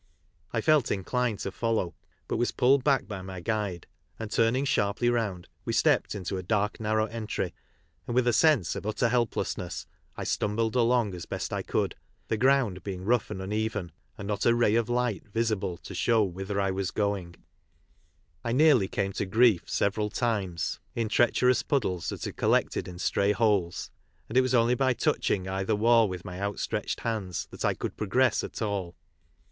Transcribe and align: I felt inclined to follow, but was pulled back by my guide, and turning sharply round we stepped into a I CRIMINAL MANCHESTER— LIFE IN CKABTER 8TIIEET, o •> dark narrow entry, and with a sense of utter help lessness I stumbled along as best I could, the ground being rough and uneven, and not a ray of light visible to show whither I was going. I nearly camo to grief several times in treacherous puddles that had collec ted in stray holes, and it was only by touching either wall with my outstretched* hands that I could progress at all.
I 0.51 0.61
felt 0.61 0.89
inclined 0.89 1.37
to 1.41 1.51
follow, 1.51 1.93
but 2.27 2.37
was 2.37 2.51
pulled 2.51 2.83
back 2.83 3.07
by 3.07 3.21
my 3.21 3.39
guide, 3.39 3.85
and 4.17 4.31
turning 4.31 4.65
sharply 4.65 5.11
round 5.11 5.47
we 5.63 5.73
stepped 5.73 6.15
into 6.15 6.37
a 6.37 6.39
I 6.39 6.41
CRIMINAL 6.41 6.59
MANCHESTER— 6.59 6.79
LIFE 6.79 6.79
IN 6.79 6.79
CKABTER 6.79 6.79
8TIIEET, 6.79 6.79
o 6.79 6.79
•> 6.79 6.79
dark 6.79 6.79
narrow 6.79 7.21
entry, 7.45 7.53
and 8.07 8.15
with 8.15 8.27
a 8.27 8.33
sense 8.33 8.75
of 8.75 8.87
utter 8.87 9.09
help 9.09 9.35
lessness 9.35 9.85
I 10.17 10.23
stumbled 10.23 10.75
along 10.75 11.13
as 11.13 11.27
best 11.27 11.53
I 11.53 11.61
could, 11.61 11.93
the 12.29 12.37
ground 12.37 12.81
being 12.81 13.05
rough 13.05 13.29
and 13.29 13.43
uneven, 13.43 13.91
and 14.17 14.27
not 14.27 14.47
a 14.47 14.55
ray 14.55 14.73
of 14.73 14.89
light 14.89 15.27
visible 15.27 15.77
to 15.77 15.93
show 15.93 16.23
whither 16.23 16.59
I 16.59 16.71
was 16.71 16.89
going. 16.89 17.35
I 18.43 18.53
nearly 18.53 18.87
camo 18.87 19.11
to 19.11 19.27
grief 19.27 19.69
several 19.69 20.09
times 20.09 20.79
in 20.95 21.09
treacherous 21.09 21.61
puddles 21.61 22.09
that 22.09 22.23
had 22.25 22.37
collec 22.37 22.69
ted 22.69 22.87
in 22.87 22.97
stray 22.97 23.33
holes, 23.33 23.91
and 24.27 24.35
it 24.35 24.41
was 24.41 24.55
only 24.55 24.73
by 24.73 24.95
touching 24.95 25.47
either 25.47 25.75
wall 25.75 26.09
with 26.09 26.25
my 26.25 26.39
outstretched* 26.41 27.01
hands 27.01 27.45
that 27.51 27.63
I 27.63 27.75
could 27.75 27.95
progress 27.95 28.43
at 28.43 28.63
all. 28.63 28.95